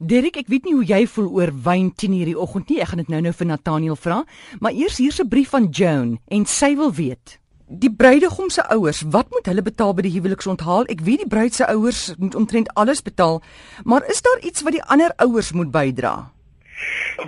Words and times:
Derek, 0.00 0.38
ek 0.40 0.46
weet 0.48 0.64
nie 0.64 0.72
hoe 0.72 0.84
jy 0.88 1.02
voel 1.12 1.26
oor 1.36 1.50
wyn 1.66 1.90
10 1.92 2.14
hierdie 2.16 2.36
oggend 2.40 2.70
nie. 2.72 2.78
Ek 2.80 2.88
gaan 2.88 3.02
dit 3.02 3.10
nou-nou 3.12 3.32
vir 3.36 3.48
Nathaniel 3.50 3.96
vra, 4.00 4.22
maar 4.64 4.72
eers 4.72 4.96
hier's 4.96 5.20
'n 5.20 5.28
brief 5.28 5.50
van 5.52 5.68
Joan 5.68 6.18
en 6.32 6.46
sy 6.46 6.74
wil 6.74 6.88
weet. 6.88 7.36
Die 7.68 7.92
bruidegom 7.92 8.48
se 8.48 8.64
ouers, 8.72 9.02
wat 9.02 9.28
moet 9.30 9.46
hulle 9.46 9.62
betaal 9.62 9.92
by 9.94 10.02
die 10.02 10.14
huweliksonthaal? 10.16 10.88
Ek 10.88 11.00
weet 11.04 11.18
die 11.18 11.28
bruid 11.28 11.54
se 11.54 11.66
ouers 11.68 12.14
moet 12.18 12.34
omtrent 12.34 12.72
alles 12.74 13.02
betaal, 13.02 13.42
maar 13.84 14.02
is 14.08 14.22
daar 14.22 14.40
iets 14.40 14.62
wat 14.62 14.72
die 14.72 14.82
ander 14.82 15.12
ouers 15.16 15.52
moet 15.52 15.70
bydra? 15.70 16.32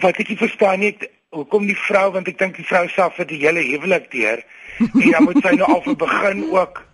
Wat 0.00 0.16
ek 0.16 0.28
nie 0.28 0.36
verstaan 0.36 0.80
nie, 0.80 0.96
hoekom 1.28 1.66
die 1.66 1.76
vrou, 1.76 2.12
want 2.12 2.28
ek 2.28 2.38
dink 2.38 2.56
die 2.56 2.64
vrou 2.64 2.88
self 2.88 3.14
vir 3.16 3.26
die 3.26 3.38
hele 3.44 3.60
huwelik 3.60 4.10
deur 4.10 4.42
en 4.80 5.10
dan 5.10 5.24
moet 5.24 5.42
sy 5.42 5.54
nou 5.56 5.68
al 5.68 5.82
van 5.82 5.96
begin 5.96 6.44
ook 6.50 6.91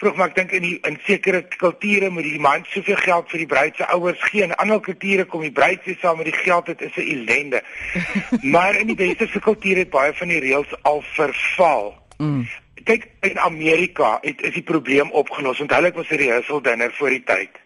vroeg 0.00 0.16
maar 0.16 0.30
ek 0.30 0.36
dink 0.38 0.52
in 0.56 0.64
die 0.64 0.76
in 0.88 0.96
sekere 1.04 1.42
kulture 1.60 2.08
moet 2.10 2.24
die 2.24 2.40
man 2.40 2.62
soveel 2.72 2.96
geld 2.96 3.28
vir 3.32 3.42
die 3.42 3.48
bruid 3.50 3.76
se 3.76 3.88
ouers 3.92 4.22
gee 4.30 4.46
en 4.46 4.54
ander 4.62 4.80
kulture 4.80 5.26
kom 5.28 5.44
die 5.44 5.52
bruid 5.52 5.84
se 5.84 5.96
saam 6.00 6.22
met 6.22 6.30
die 6.30 6.38
geld 6.38 6.70
dit 6.72 6.84
is 6.88 6.96
'n 6.96 7.10
ellende. 7.14 7.60
maar 8.54 8.78
in 8.80 8.92
die 8.92 8.96
westerse 8.96 9.40
kulture 9.44 9.84
het 9.84 9.92
baie 9.92 10.14
van 10.16 10.32
die 10.32 10.40
reëls 10.40 10.72
al 10.82 11.02
verval. 11.12 11.92
Mm. 12.16 12.48
Kyk 12.84 13.08
in 13.28 13.38
Amerika 13.38 14.18
het 14.22 14.40
is 14.40 14.56
die 14.56 14.64
probleem 14.72 15.12
opgelos 15.12 15.58
want 15.58 15.76
hulle 15.76 15.92
het 15.92 15.96
mos 15.96 16.10
'n 16.10 16.22
rehearsal 16.24 16.62
dinner 16.62 16.92
voor 16.96 17.10
die 17.10 17.24
tyd. 17.24 17.60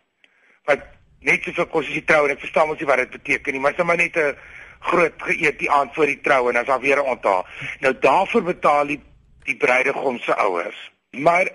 Wat 0.64 0.82
net 1.20 1.42
soveel 1.42 1.66
kos 1.66 1.86
as 1.86 1.94
die 2.00 2.04
trou 2.04 2.24
en 2.26 2.34
ek 2.34 2.40
verstaan 2.40 2.68
mos 2.68 2.78
nie 2.78 2.90
wat 2.90 2.98
dit 3.06 3.10
beteken 3.10 3.52
nie, 3.52 3.60
maar 3.60 3.70
dit 3.70 3.80
is 3.80 3.86
maar 3.86 3.96
net 3.96 4.16
'n 4.16 4.36
groot 4.80 5.22
geëet 5.22 5.58
die 5.58 5.70
aand 5.70 5.94
voor 5.94 6.06
die 6.06 6.20
trou 6.20 6.50
en 6.50 6.56
as 6.56 6.66
daar 6.66 6.80
weer 6.80 6.98
'n 6.98 7.10
onthaal. 7.14 7.46
Nou 7.80 7.94
daarvoor 8.00 8.42
betaal 8.42 8.86
die 8.86 9.00
die 9.44 9.56
bruidegom 9.56 10.18
se 10.18 10.34
ouers. 10.34 10.90
Maar 11.10 11.48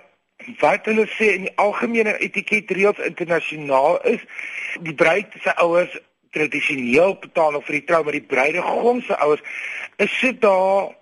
wat 0.60 0.86
hulle 0.90 1.06
sê 1.16 1.34
in 1.38 1.48
die 1.48 1.56
algemene 1.56 2.16
etiketreëls 2.18 3.02
internasionaal 3.10 4.00
is 4.14 4.22
die 4.80 4.94
bruid 4.94 5.34
se 5.42 5.54
ouers 5.56 5.98
tradisioneel 6.30 7.16
betaal 7.18 7.52
nog 7.52 7.66
vir 7.66 7.80
die 7.80 7.86
trou 7.88 8.04
maar 8.04 8.18
die 8.18 8.30
bruidegom 8.32 9.02
se 9.02 9.18
ouers 9.18 9.42
is 9.96 10.18
sit 10.18 10.40
daar 10.40 10.94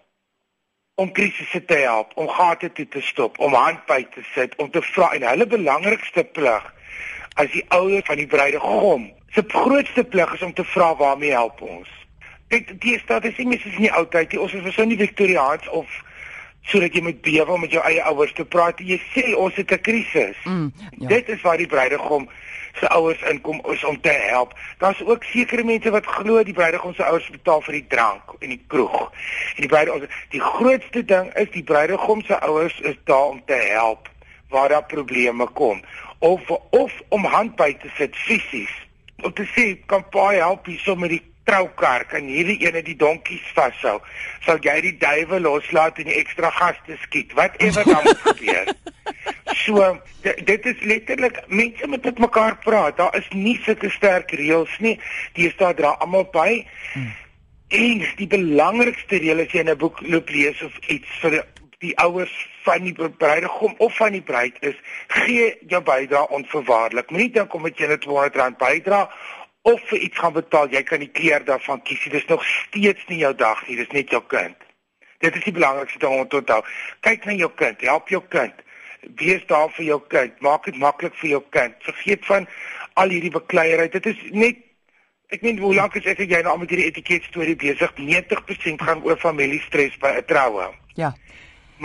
om 0.99 1.13
krisisse 1.13 1.65
te 1.65 1.75
help 1.75 2.11
om 2.15 2.29
gate 2.29 2.73
toe 2.73 2.89
te 2.89 3.01
stop 3.01 3.39
om 3.39 3.55
handby 3.55 4.03
te 4.15 4.25
sit 4.35 4.57
om 4.57 4.71
te 4.71 4.83
vra. 4.83 5.13
En 5.15 5.23
hulle 5.23 5.47
belangrikste 5.47 6.25
plig 6.25 6.65
as 7.39 7.51
die 7.53 7.63
ouers 7.69 8.07
van 8.09 8.19
die 8.19 8.27
bruidegom 8.27 9.07
se 9.37 9.45
grootste 9.47 10.05
plig 10.05 10.33
is 10.35 10.43
om 10.43 10.53
te 10.53 10.65
vra 10.65 10.95
waarmee 10.97 11.31
help 11.31 11.63
ons? 11.63 11.89
Kyk 12.51 12.75
die 12.83 12.97
statistiek 12.99 13.55
is 13.61 13.79
nie 13.79 13.93
altyd 13.93 14.35
ons 14.43 14.57
is 14.59 14.75
so 14.75 14.85
nie 14.85 14.99
Victoriaans 14.99 15.69
of 15.69 15.87
sodat 16.69 16.95
jy 16.95 17.03
met 17.03 17.21
bewe 17.25 17.59
met 17.59 17.73
jou 17.73 17.83
eie 17.85 18.03
ouers 18.11 18.33
te 18.37 18.45
praat. 18.45 18.81
Jy 18.85 19.01
sê 19.15 19.33
ons 19.37 19.55
het 19.57 19.73
'n 19.73 19.81
krisis. 19.81 20.37
Mm, 20.45 20.73
ja. 20.99 21.09
Dit 21.09 21.29
is 21.29 21.41
waar 21.41 21.57
die 21.57 21.67
bruidegom 21.67 22.29
se 22.79 22.89
ouers 22.89 23.23
inkom 23.23 23.61
is 23.73 23.85
om 23.85 24.01
te 24.01 24.13
help. 24.13 24.55
Daar's 24.79 25.03
ook 25.05 25.25
sekere 25.25 25.65
mense 25.65 25.91
wat 25.91 26.07
glo 26.07 26.43
die 26.43 26.55
bruidegom 26.55 26.95
se 26.95 27.05
ouers 27.05 27.31
betaal 27.31 27.61
vir 27.61 27.73
die 27.73 27.87
drank 27.89 28.23
en 28.39 28.49
die 28.49 28.65
kroeg. 28.67 29.01
En 29.57 29.65
die 29.65 29.69
bruidegom 29.69 30.07
die 30.31 30.41
grootste 30.41 31.05
ding 31.05 31.33
is 31.35 31.51
die 31.51 31.65
bruidegom 31.65 32.23
se 32.23 32.41
ouers 32.41 32.81
is 32.81 32.97
daar 33.05 33.33
om 33.35 33.43
te 33.45 33.61
help 33.73 34.09
waar 34.49 34.69
daar 34.69 34.85
probleme 34.85 35.47
kom 35.47 35.83
of 36.19 36.51
of 36.71 36.93
om 37.09 37.25
handby 37.25 37.75
te 37.75 37.89
sit 37.97 38.17
fisies. 38.17 38.75
Om 39.23 39.33
te 39.33 39.47
sê 39.57 39.87
kan 39.87 40.05
paai 40.09 40.37
help 40.37 40.67
hier 40.67 40.79
so 40.79 40.95
met 40.97 41.11
die 41.11 41.23
troukar 41.49 42.05
kan 42.11 42.29
hierdie 42.29 42.59
ene 42.67 42.83
die 42.85 42.97
donkies 42.97 43.45
vashou. 43.57 43.99
Sal 44.47 44.61
jy 44.65 44.77
die 44.85 44.97
duiwel 45.01 45.47
loslaat 45.47 46.01
en 46.03 46.11
die 46.11 46.19
ekstra 46.21 46.53
gaste 46.59 46.99
skiet? 47.07 47.33
Wat 47.39 47.57
ewe 47.63 47.85
dan 47.89 48.05
moet 48.05 48.27
gebeur? 48.31 48.73
So 49.59 49.85
dit 50.23 50.67
is 50.71 50.83
letterlik 50.85 51.39
mense 51.49 51.87
moet 51.89 52.05
met 52.05 52.19
mekaar 52.19 52.57
praat. 52.63 52.97
Daar 52.97 53.17
is 53.17 53.27
nie 53.33 53.57
sulke 53.65 53.91
sterk 53.91 54.31
reëls 54.37 54.75
nie. 54.85 54.95
Die 55.37 55.49
staat 55.51 55.81
dra 55.81 55.95
almal 56.05 56.29
by. 56.33 56.61
Hmm. 56.93 57.09
En 57.69 58.05
die 58.21 58.29
belangrikste 58.29 59.21
reël 59.21 59.41
as 59.45 59.53
jy 59.53 59.65
'n 59.65 59.77
boek 59.81 60.01
loop 60.05 60.29
lees 60.29 60.63
of 60.63 60.77
iets 60.89 61.09
vir 61.23 61.41
die 61.79 61.95
ouers 62.03 62.35
van 62.67 62.83
die 62.83 62.95
bruidegom 62.95 63.75
of 63.79 63.97
van 63.97 64.13
die 64.13 64.23
bruid 64.23 64.57
is 64.61 64.79
gee 65.07 65.57
jou 65.69 65.83
bydrae 65.83 66.29
onverwaarlik. 66.29 67.11
Moenie 67.11 67.31
dink 67.31 67.55
om 67.55 67.63
met 67.63 67.79
jy 67.79 67.87
net 67.87 68.07
R200 68.07 68.59
bydra 68.59 69.05
of 69.63 69.81
vir 69.91 69.99
iets 69.99 70.19
gaan 70.19 70.33
betaal, 70.33 70.71
jy 70.71 70.83
kan 70.83 71.03
die 71.03 71.11
kleur 71.11 71.45
daarvan 71.45 71.83
kies. 71.83 72.05
Dit 72.05 72.15
is 72.23 72.29
nog 72.31 72.45
steeds 72.45 73.05
nie 73.09 73.19
jou 73.23 73.35
dag 73.35 73.61
nie, 73.67 73.77
dis 73.77 73.91
net 73.97 74.11
jou 74.11 74.23
kind. 74.27 74.57
Dit 75.19 75.37
is 75.37 75.45
die 75.45 75.53
belangrikste 75.53 75.99
ding 75.99 76.15
om 76.21 76.29
te 76.29 76.41
onthou. 76.41 76.63
Kyk 77.07 77.27
na 77.27 77.35
jou 77.35 77.51
kind, 77.59 77.81
help 77.81 78.09
jou 78.09 78.23
kind. 78.31 78.65
Wees 79.19 79.45
daar 79.51 79.71
vir 79.75 79.85
jou 79.85 80.01
kind, 80.09 80.41
maak 80.41 80.65
dit 80.71 80.79
maklik 80.79 81.15
vir 81.19 81.31
jou 81.37 81.43
kind. 81.55 81.75
Vergeet 81.87 82.25
van 82.27 82.47
al 82.95 83.15
hierdie 83.15 83.35
bekleierheid. 83.35 83.93
Dit 83.93 84.07
is 84.15 84.25
net 84.31 84.65
ek 85.35 85.43
meen 85.45 85.59
hoe 85.61 85.75
lank 85.75 85.99
is 85.99 86.07
ek 86.09 86.23
jy 86.25 86.43
nou 86.43 86.57
met 86.59 86.71
hierdie 86.71 86.89
etiket 86.89 87.27
storie 87.29 87.57
besig? 87.59 87.91
90% 87.99 88.83
gaan 88.83 89.03
oor 89.05 89.19
familiestres 89.21 89.99
by 90.03 90.17
'n 90.19 90.25
troue. 90.31 90.71
Ja 90.95 91.13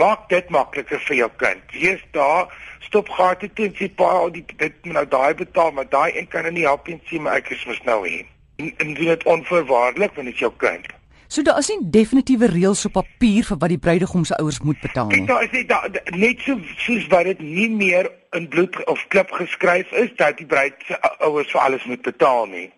maak 0.00 0.28
dit 0.28 0.50
makliker 0.50 1.00
vir 1.08 1.16
jou 1.16 1.30
kind. 1.42 1.62
Wees 1.72 2.02
daar, 2.16 2.50
stop 2.80 3.08
gate 3.08 3.50
toe 3.54 3.68
en 3.68 3.76
sê 3.78 3.88
pa, 3.94 4.10
die 4.34 4.44
dit 4.56 4.90
nou 4.90 5.06
daai 5.08 5.34
betaal, 5.34 5.72
maar 5.72 5.88
daai 5.90 6.16
een 6.16 6.28
kan 6.28 6.46
nie 6.52 6.66
help 6.66 6.88
nie, 6.88 7.00
sê 7.10 7.20
maar 7.20 7.40
ek 7.42 7.50
is 7.54 7.64
mos 7.68 7.80
nou 7.88 8.02
hier. 8.08 8.26
En, 8.56 8.70
en 8.78 8.94
doen 8.94 9.10
dit 9.14 9.24
onverwaarlik 9.24 10.14
want 10.14 10.30
dit 10.30 10.34
is 10.34 10.44
jou 10.46 10.52
kind. 10.62 10.92
So 11.34 11.42
daar 11.42 11.58
is 11.58 11.68
nie 11.72 11.80
definitiewe 11.90 12.46
reëls 12.46 12.84
op 12.86 12.92
papier 13.00 13.46
vir 13.48 13.58
wat 13.58 13.72
die 13.72 13.80
bruidegom 13.82 14.24
se 14.28 14.36
ouers 14.38 14.60
moet 14.62 14.78
betaal 14.80 15.08
nie. 15.08 15.16
Kyk, 15.16 15.26
daar 15.26 15.42
is 15.42 15.54
net 15.56 15.68
daar 15.68 16.18
net 16.20 16.44
so 16.46 16.58
soos 16.84 17.08
wat 17.10 17.26
dit 17.30 17.40
nie 17.42 17.70
meer 17.72 18.10
in 18.38 18.46
bloed 18.52 18.76
of 18.92 19.02
klip 19.08 19.32
geskryf 19.34 19.90
is 20.04 20.12
dat 20.20 20.38
die 20.38 20.46
bruid 20.46 20.76
se 20.86 21.00
ouers 21.26 21.50
vir 21.50 21.60
alles 21.60 21.86
moet 21.90 22.02
betaal 22.06 22.46
nie. 22.52 22.68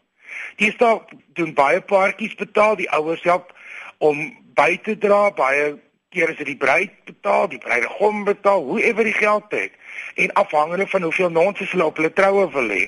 Die 0.56 0.70
staat 0.72 1.12
doen 1.36 1.52
baie 1.52 1.82
paartjies 1.84 2.36
betaal, 2.40 2.78
die 2.80 2.88
ouers 2.96 3.24
help 3.28 3.52
om 3.98 4.22
by 4.56 4.76
te 4.84 4.96
dra, 4.98 5.28
baie 5.36 5.74
keer 6.16 6.32
as 6.32 6.38
dit 6.40 6.48
die 6.52 6.60
bruid 6.60 6.92
betaal, 7.08 7.48
die 7.52 7.60
bruidegom 7.62 8.24
betaal, 8.24 8.64
hoever 8.70 9.04
die 9.04 9.16
geld 9.16 9.52
het 9.54 9.72
en 10.14 10.32
afhangende 10.42 10.86
van 10.92 11.02
hoeveel 11.02 11.30
nonsens 11.30 11.70
hulle 11.74 11.90
op 11.90 12.00
hulle 12.00 12.12
troue 12.12 12.48
wil 12.56 12.72
hê. 12.72 12.86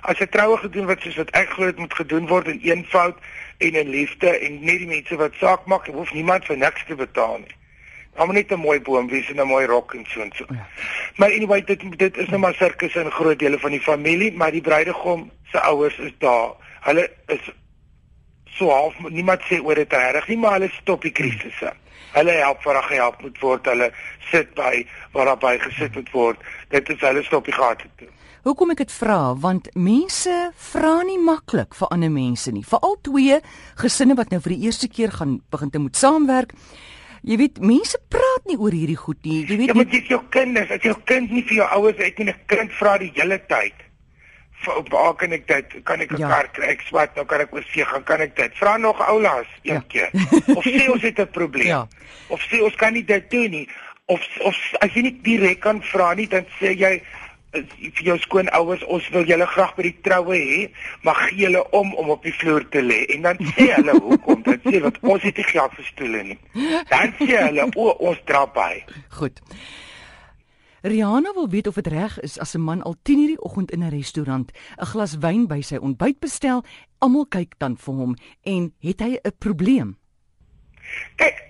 As 0.00 0.20
'n 0.20 0.28
troue 0.28 0.56
gedoen 0.62 0.86
word 0.86 1.02
soos 1.02 1.16
wat 1.16 1.30
ek 1.30 1.48
glo 1.56 1.66
dit 1.72 1.78
moet 1.78 1.94
gedoen 1.94 2.26
word 2.28 2.48
in 2.52 2.60
eenvoud 2.62 3.16
en 3.58 3.74
in 3.82 3.88
liefde 3.88 4.28
en 4.38 4.60
net 4.64 4.78
die 4.78 4.86
mense 4.86 5.16
wat 5.16 5.34
saak 5.40 5.66
maak, 5.66 5.86
hoef 5.86 6.12
niemand 6.12 6.44
vir 6.44 6.56
niks 6.56 6.84
te 6.86 6.94
betaal 6.94 7.38
nie. 7.38 7.56
Hom 8.16 8.32
net 8.32 8.52
'n 8.52 8.60
mooi 8.60 8.80
boom 8.80 9.08
wees 9.08 9.28
en 9.30 9.40
'n 9.40 9.48
mooi 9.48 9.66
rok 9.66 9.94
en 9.94 10.04
so 10.08 10.20
en 10.20 10.32
so. 10.34 10.44
Ja. 10.48 10.68
Maar 11.16 11.30
anyway, 11.32 11.64
dit 11.64 11.98
dit 11.98 12.16
is 12.16 12.28
nou 12.28 12.38
maar 12.38 12.54
sirkus 12.54 12.94
in 12.94 13.10
groot 13.10 13.38
dele 13.38 13.58
van 13.58 13.70
die 13.70 13.80
familie, 13.80 14.32
maar 14.32 14.50
die 14.50 14.60
bruidegom 14.60 15.30
se 15.50 15.60
ouers 15.60 15.98
is 15.98 16.12
daar. 16.18 16.50
Hulle 16.80 17.10
is 17.26 17.52
so 18.58 18.70
half 18.72 18.96
niemand 19.10 19.44
sê 19.48 19.60
oor 19.62 19.78
dit 19.78 19.92
reg 19.92 20.28
nie, 20.28 20.38
maar 20.40 20.58
hulle 20.58 20.70
stop 20.80 21.04
die 21.06 21.12
krisisse. 21.14 21.72
Hulle 22.16 22.36
help 22.40 22.64
waar 22.64 22.80
daar 22.80 22.90
gehelp 22.90 23.22
moet 23.22 23.40
word, 23.42 23.66
hulle 23.68 23.90
sit 24.30 24.54
by 24.56 24.86
waar 25.12 25.32
daar 25.32 25.40
by 25.40 25.56
gesit 25.60 25.94
moet 25.94 26.10
word. 26.14 26.44
Dit 26.72 26.88
is 26.92 27.00
hulle 27.04 27.24
stop 27.26 27.44
die 27.44 27.56
gate 27.56 27.88
toe. 28.00 28.08
Hoekom 28.46 28.76
ek 28.76 28.84
dit 28.84 28.92
vra? 28.94 29.34
Want 29.42 29.72
mense 29.74 30.34
vra 30.70 31.00
nie 31.04 31.18
maklik 31.18 31.74
vir 31.74 31.90
ander 31.90 32.12
mense 32.14 32.52
nie. 32.54 32.62
Veral 32.64 32.94
twee 33.02 33.40
gesinne 33.82 34.14
wat 34.18 34.30
nou 34.30 34.38
vir 34.44 34.54
die 34.54 34.68
eerste 34.70 34.88
keer 34.88 35.10
gaan 35.16 35.40
begin 35.50 35.72
te 35.74 35.82
moet 35.82 35.98
saamwerk. 35.98 36.54
Jy 37.26 37.40
weet, 37.40 37.58
mense 37.58 37.98
praat 38.12 38.44
nie 38.46 38.54
oor 38.54 38.70
hierdie 38.70 39.00
goed 39.00 39.18
nie. 39.26 39.40
Jy 39.48 39.56
weet, 39.58 39.72
ja, 39.72 39.74
maar 39.74 39.90
jy 39.90 39.98
het 39.98 40.12
jou 40.14 40.20
kinders, 40.30 40.70
as 40.70 40.86
jou 40.86 40.94
kind 41.10 41.32
nie 41.34 41.42
vir 41.48 41.58
jou 41.64 41.66
ouers 41.74 41.98
uit 41.98 42.22
nie, 42.22 42.28
'n 42.30 42.38
kind 42.46 42.70
vra 42.78 42.98
die 43.02 43.10
hele 43.16 43.40
tyd 43.50 43.85
waar 44.64 45.14
kan 45.14 45.32
ek 45.32 45.46
dit 45.46 45.76
kan 45.84 46.00
ek 46.00 46.12
'n 46.12 46.18
ja. 46.18 46.28
kar 46.28 46.48
kry? 46.52 46.66
Ek 46.74 46.80
swat 46.80 47.14
nou 47.14 47.26
kan 47.26 47.40
ek 47.40 47.52
oor 47.54 47.64
see 47.72 47.84
gaan 47.84 48.04
kan 48.04 48.20
ek 48.20 48.36
dit? 48.36 48.52
Vra 48.56 48.76
nog 48.76 49.00
oulas 49.08 49.46
een 49.62 49.74
ja. 49.74 49.84
keer. 49.88 50.10
Of 50.58 50.64
sê 50.64 50.88
ons 50.90 51.02
het 51.02 51.20
'n 51.20 51.30
probleem? 51.30 51.66
Ja. 51.66 51.88
of 52.28 52.40
sê 52.50 52.62
ons 52.62 52.74
kan 52.74 52.92
nie 52.92 53.04
dit 53.04 53.30
doen 53.30 53.50
nie. 53.50 53.68
Of 54.06 54.22
of 54.40 54.56
as 54.80 54.92
jy 54.94 55.02
nie 55.02 55.18
direk 55.22 55.60
kan 55.60 55.82
vra 55.92 56.14
nie 56.14 56.28
dan 56.28 56.46
sê 56.58 56.74
jy 56.74 57.00
vir 57.52 58.02
jou 58.04 58.18
skoonouers 58.18 58.82
ons 58.92 59.08
wil 59.14 59.24
julle 59.24 59.46
graag 59.46 59.72
by 59.76 59.82
die 59.82 60.00
troue 60.04 60.36
hê 60.36 60.58
maar 61.06 61.14
gee 61.14 61.46
julle 61.46 61.62
om 61.70 61.94
om 61.94 62.10
op 62.10 62.22
die 62.22 62.34
vloer 62.34 62.68
te 62.68 62.82
lê. 62.82 63.04
En 63.14 63.22
dan 63.22 63.40
sê 63.54 63.70
hulle 63.78 63.98
hoekom. 63.98 64.42
Dan 64.42 64.60
sê 64.66 64.82
wat 64.84 65.00
ons 65.02 65.22
het 65.22 65.36
nie 65.36 65.48
geld 65.54 65.74
vir 65.78 65.90
stoele 65.92 66.22
nie. 66.32 66.38
Dan 66.92 67.14
sê 67.20 67.32
hulle 67.48 67.68
o 67.74 67.90
ons 68.10 68.22
dra 68.26 68.46
by. 68.46 68.72
Goed 69.20 69.42
Rihanna 70.86 71.32
wil 71.34 71.48
weet 71.48 71.66
of 71.66 71.74
dit 71.74 71.86
reg 71.86 72.20
is 72.20 72.38
as 72.38 72.54
'n 72.54 72.60
man 72.60 72.82
al 72.82 72.96
10:00 73.02 73.26
die 73.26 73.40
oggend 73.40 73.70
in 73.70 73.82
'n 73.82 73.90
restaurant 73.90 74.52
'n 74.78 74.86
glas 74.86 75.18
wyn 75.18 75.46
by 75.46 75.60
sy 75.60 75.76
ontbyt 75.76 76.18
bestel, 76.20 76.64
almal 76.98 77.26
kyk 77.26 77.54
dan 77.58 77.76
vir 77.76 77.94
hom 77.94 78.16
en 78.42 78.74
het 78.80 79.00
hy 79.00 79.18
'n 79.22 79.32
probleem? 79.38 79.96
Kyk. 81.16 81.42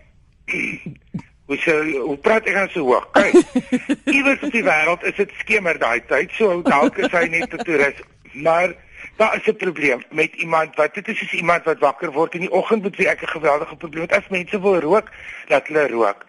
Hoe 1.46 1.56
sê 1.56 1.98
hoe 1.98 2.16
praat 2.16 2.46
ek 2.46 2.56
aan 2.56 2.68
so 2.68 2.80
hoog? 2.80 3.10
Kyk. 3.12 3.34
Iewers 4.16 4.42
op 4.42 4.52
die 4.52 4.64
wêreld 4.64 5.02
is 5.04 5.16
dit 5.16 5.30
skemer 5.38 5.78
daai 5.78 6.00
tyd, 6.06 6.30
so 6.32 6.62
dalk 6.62 6.96
is 6.96 7.12
hy 7.12 7.28
net 7.28 7.52
'n 7.52 7.64
toerist, 7.64 8.00
maar 8.32 8.74
daar 9.16 9.36
is 9.36 9.46
'n 9.46 9.56
probleem 9.56 10.02
met 10.10 10.32
iemand 10.34 10.76
wat 10.76 10.94
dit 10.94 11.08
is 11.08 11.18
soos 11.18 11.32
iemand 11.32 11.64
wat 11.64 11.78
wakker 11.78 12.12
word 12.12 12.34
in 12.34 12.40
die 12.40 12.52
oggend 12.52 12.82
met 12.82 12.96
wie 12.96 13.08
ek 13.08 13.22
'n 13.22 13.36
geweldige 13.36 13.76
probleem 13.76 14.02
het. 14.02 14.12
As 14.12 14.28
mense 14.28 14.60
wil 14.60 14.80
rook, 14.80 15.10
laat 15.48 15.66
hulle 15.66 15.88
rook. 15.88 16.24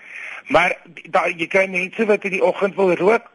Maar 0.47 0.77
daar 1.09 1.29
jy 1.29 1.47
kry 1.47 1.65
mense 1.71 2.05
wat 2.05 2.23
in 2.23 2.38
die 2.38 2.44
oggend 2.44 2.75
wil 2.75 2.94
rook 2.95 3.31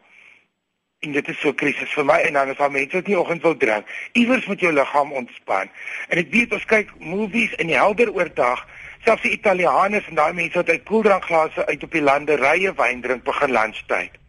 en 1.03 1.11
dit 1.11 1.27
is 1.27 1.39
so 1.43 1.53
krisis 1.53 1.91
vir 1.97 2.05
my 2.07 2.19
en 2.23 2.37
dan 2.37 2.49
is 2.53 2.57
daar 2.57 2.71
mense 2.71 2.95
wat 2.95 3.07
nie 3.11 3.19
oggend 3.19 3.43
wil 3.43 3.57
drink. 3.59 3.89
Iewers 4.19 4.45
moet 4.47 4.63
jou 4.63 4.71
liggaam 4.73 5.11
ontspan. 5.11 5.69
En 6.07 6.21
ek 6.21 6.31
weet 6.31 6.55
ons 6.55 6.65
kyk 6.65 6.93
movies 7.03 7.53
in 7.59 7.69
die 7.73 7.77
helder 7.77 8.11
oordag, 8.15 8.63
selfs 9.03 9.25
die 9.27 9.33
Italianers 9.35 10.07
en 10.07 10.19
daai 10.19 10.33
mense 10.33 10.57
wat 10.61 10.71
uit 10.71 10.85
koeldrankglase 10.87 11.65
uit 11.67 11.83
op 11.83 11.97
die 11.97 12.03
landerye 12.03 12.73
wyn 12.79 13.03
drink 13.03 13.25
begin 13.27 13.51
lunchtyd. 13.51 14.19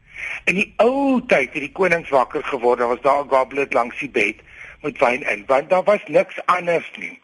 In 0.50 0.58
die 0.58 0.70
ou 0.82 1.20
tyd 1.30 1.52
het 1.54 1.62
die 1.62 1.72
konings 1.72 2.10
wakker 2.10 2.42
geword, 2.50 2.82
daar 2.82 2.92
was 2.94 3.04
daar 3.06 3.22
'n 3.24 3.30
goblet 3.30 3.72
langs 3.72 3.98
die 3.98 4.10
bed 4.10 4.42
met 4.82 4.98
wyn 4.98 5.22
in, 5.22 5.44
want 5.46 5.70
daar 5.70 5.84
was 5.84 6.02
niks 6.06 6.40
anders 6.46 6.90
nie. 6.98 7.20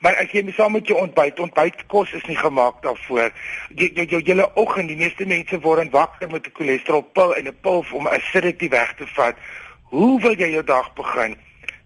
Maar 0.00 0.16
as 0.22 0.32
jy 0.32 0.44
saam 0.56 0.72
met 0.72 0.86
jou 0.86 0.98
ontbyt, 1.00 1.40
ontbytkos 1.40 2.12
is 2.12 2.24
nie 2.26 2.36
gemaak 2.36 2.82
daarvoor. 2.82 3.32
Jy 3.74 3.90
jou 3.94 4.06
jou 4.06 4.22
hele 4.24 4.48
oggend, 4.54 4.88
die 4.88 4.96
meeste 4.96 5.26
mense 5.26 5.60
word 5.60 5.90
wakker 5.90 6.30
met 6.30 6.46
'n 6.46 6.56
cholesterolpil 6.58 7.34
en 7.34 7.48
'n 7.48 7.56
pil 7.60 7.84
om 7.92 8.06
acidity 8.06 8.68
weg 8.68 8.94
te 8.94 9.06
vat. 9.06 9.36
Hoe 9.82 10.20
wil 10.20 10.36
jy 10.36 10.50
jou 10.50 10.64
dag 10.64 10.94
begin 10.94 11.36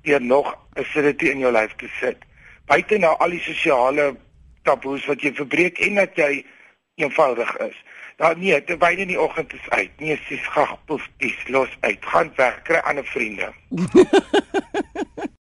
deur 0.02 0.22
nog 0.22 0.58
acidity 0.74 1.26
in 1.26 1.38
jou 1.38 1.52
lyf 1.52 1.74
te 1.76 1.88
sit? 2.00 2.18
Buite 2.66 2.98
nou 2.98 3.16
al 3.18 3.30
die 3.30 3.40
sosiale 3.40 4.16
taboes 4.62 5.06
wat 5.06 5.20
jy 5.22 5.32
verbreek 5.34 5.78
en 5.78 5.94
dat 5.94 6.16
jy 6.16 6.44
eenvoudig 6.94 7.56
is. 7.56 7.76
Daar 8.16 8.38
nee, 8.38 8.64
te 8.64 8.76
wyne 8.76 9.00
in 9.00 9.08
die 9.08 9.20
oggend 9.20 9.52
is 9.52 9.70
uit. 9.70 9.90
Nee, 9.98 10.20
sies 10.26 10.46
gag 10.54 10.76
poef, 10.86 11.08
dis 11.16 11.48
los 11.48 11.68
uit. 11.80 11.98
Gaan 12.00 12.32
weg, 12.36 12.62
kry 12.62 12.76
ander 12.76 13.04
vriende. 13.04 13.52